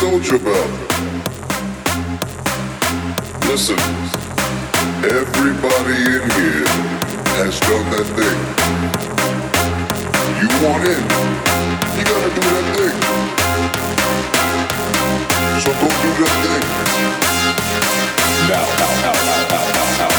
Dolce 0.00 0.38
Valley. 0.38 0.86
Listen, 3.48 3.78
everybody 5.02 5.98
in 6.18 6.30
here 6.38 6.68
has 7.38 7.58
done 7.60 7.86
that 7.90 8.06
thing. 8.18 8.40
You 10.40 10.48
want 10.64 10.84
in, 10.84 11.02
you 11.98 12.04
gotta 12.04 12.30
do 12.34 12.42
that 12.54 12.66
thing. 12.76 12.96
So 15.62 15.72
go 15.72 15.88
do 15.88 16.10
that 16.24 16.36
thing. 16.44 16.64
Now, 18.48 18.66
now, 18.78 18.94
now, 19.02 19.12
now, 19.12 19.48
now, 19.50 19.72
now, 19.74 20.10
now. 20.10 20.17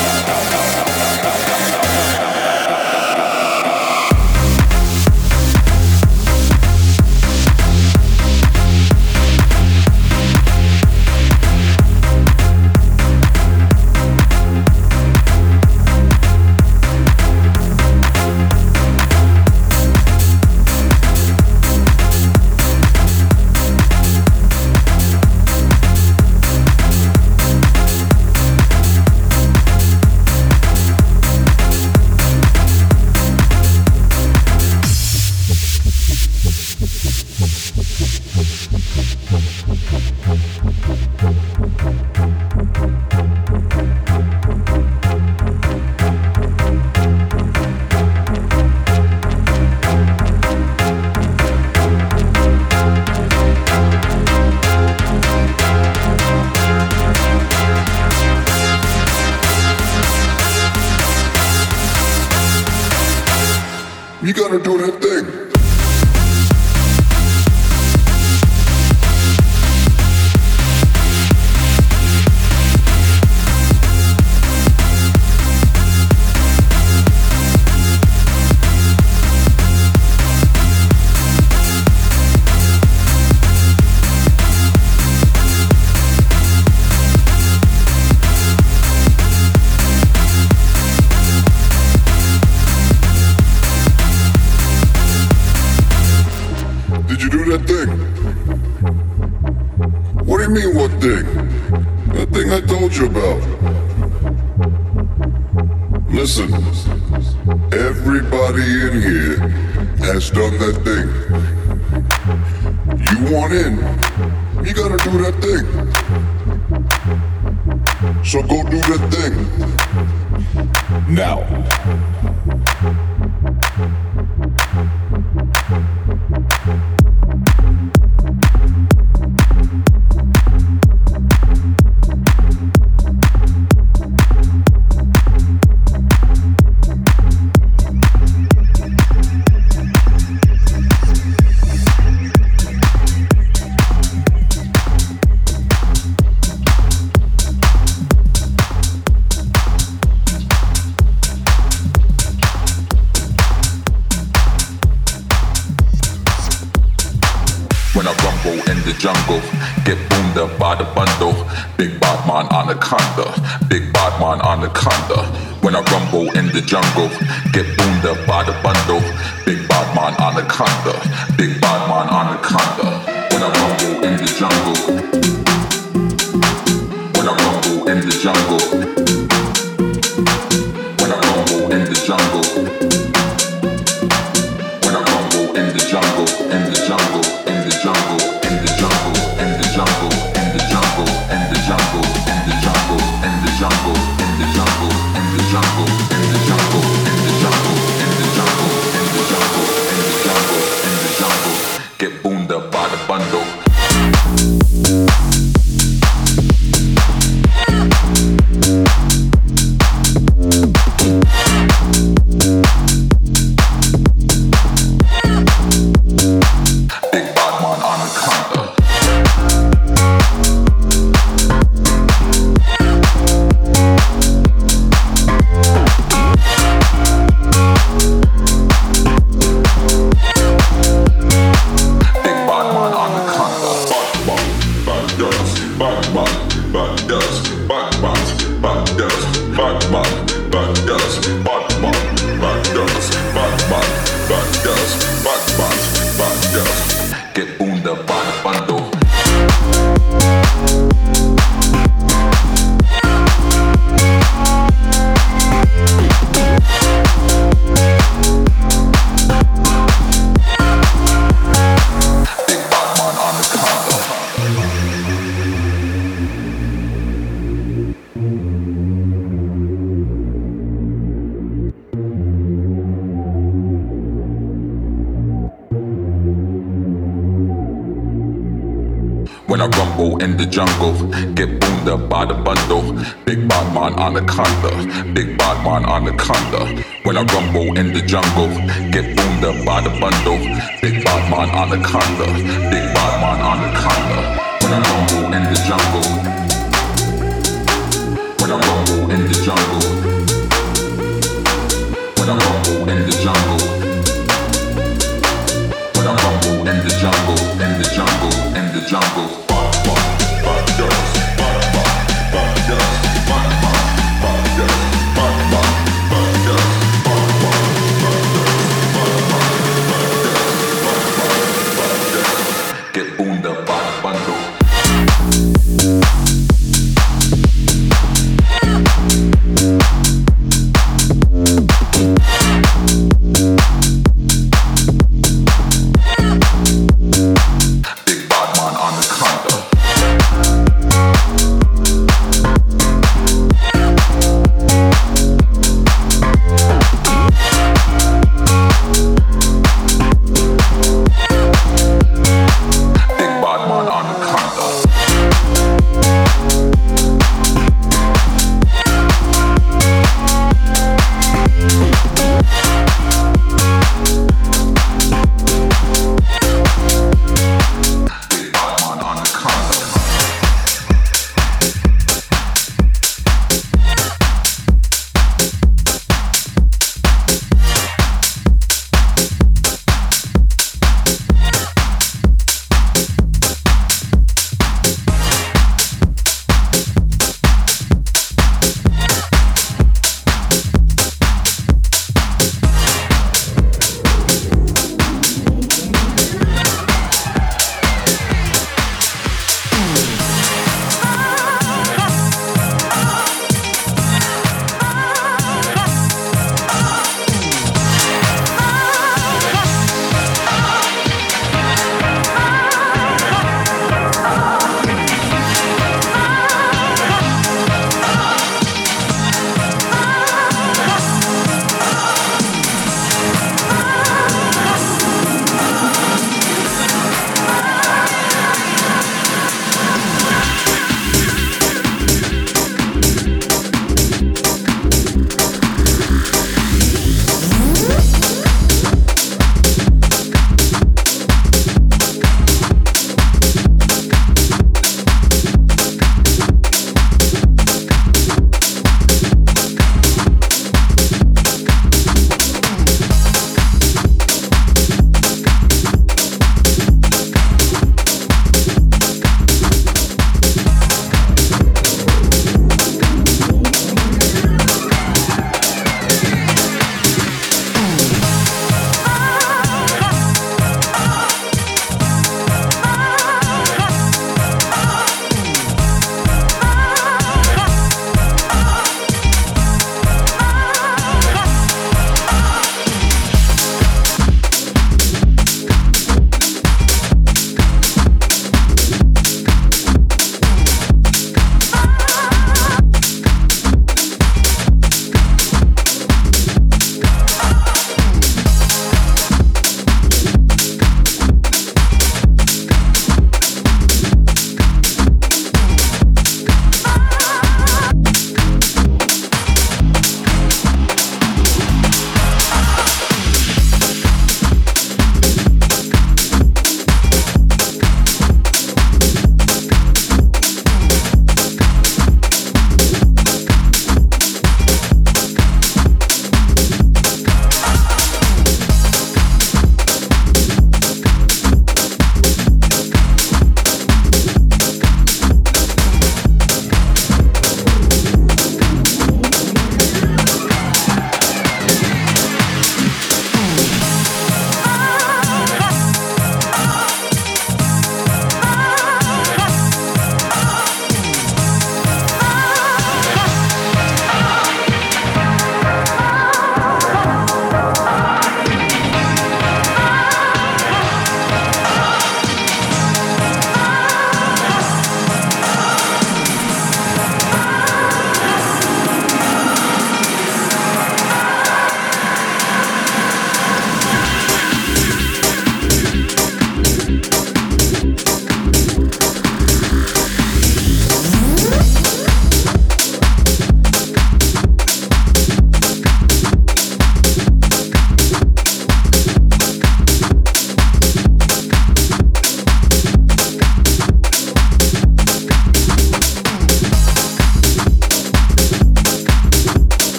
anaconda. 285.90 286.84
When 287.04 287.18
I 287.18 287.24
rumble 287.24 287.78
in 287.78 287.94
the 287.94 288.02
jungle, 288.02 288.50
get 288.92 289.16
boomed 289.16 289.44
up 289.44 289.66
by 289.66 289.82
the 289.82 289.90
bundle. 290.00 290.38
Big 290.82 291.04
bad 291.04 291.24
man, 291.32 291.50
anaconda, 291.50 292.28
big 292.70 292.86
bad 292.94 293.14
man, 293.22 293.40
anaconda. 293.52 294.20
When 294.62 294.74
I 294.74 294.80
rumble 294.86 295.34
in 295.34 295.44
the 295.52 295.60
jungle. 295.68 296.29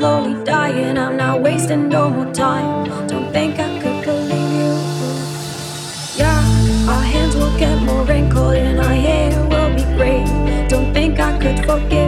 slowly 0.00 0.42
dying. 0.44 0.96
I'm 0.96 1.16
not 1.18 1.42
wasting 1.42 1.90
no 1.90 2.08
more 2.08 2.32
time. 2.32 2.88
Don't 3.06 3.30
think 3.32 3.58
I 3.58 3.68
could 3.82 4.02
believe 4.02 4.52
you. 4.60 4.72
Yeah, 6.20 6.40
our 6.92 7.04
hands 7.12 7.36
will 7.36 7.54
get 7.58 7.76
more 7.82 8.04
wrinkled 8.04 8.54
and 8.54 8.78
our 8.78 8.96
hair 9.06 9.28
will 9.50 9.70
be 9.76 9.84
gray. 9.98 10.24
Don't 10.68 10.90
think 10.94 11.20
I 11.20 11.32
could 11.42 11.58
forget. 11.66 11.99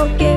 porque 0.00 0.29